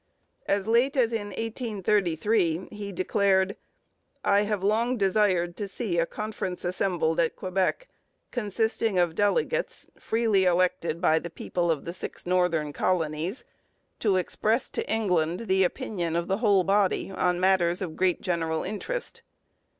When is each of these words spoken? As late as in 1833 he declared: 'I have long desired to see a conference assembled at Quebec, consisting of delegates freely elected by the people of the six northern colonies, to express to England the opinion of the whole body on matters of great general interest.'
As 0.47 0.67
late 0.67 0.97
as 0.97 1.13
in 1.13 1.27
1833 1.27 2.69
he 2.71 2.91
declared: 2.91 3.55
'I 4.25 4.41
have 4.41 4.63
long 4.63 4.97
desired 4.97 5.55
to 5.57 5.67
see 5.67 5.99
a 5.99 6.07
conference 6.07 6.65
assembled 6.65 7.19
at 7.19 7.35
Quebec, 7.35 7.87
consisting 8.31 8.97
of 8.97 9.13
delegates 9.13 9.91
freely 9.99 10.45
elected 10.45 11.01
by 11.01 11.19
the 11.19 11.29
people 11.29 11.69
of 11.69 11.85
the 11.85 11.93
six 11.93 12.25
northern 12.25 12.73
colonies, 12.73 13.45
to 13.99 14.15
express 14.15 14.71
to 14.71 14.91
England 14.91 15.41
the 15.41 15.63
opinion 15.63 16.15
of 16.15 16.27
the 16.27 16.37
whole 16.37 16.63
body 16.63 17.11
on 17.11 17.39
matters 17.39 17.79
of 17.79 17.95
great 17.95 18.21
general 18.21 18.63
interest.' 18.63 19.21